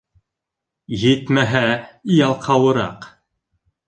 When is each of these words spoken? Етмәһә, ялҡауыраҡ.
Етмәһә, 1.01 1.61
ялҡауыраҡ. 2.13 3.07